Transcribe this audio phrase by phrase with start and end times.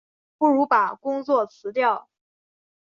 [0.39, 2.09] 不如把工作辞掉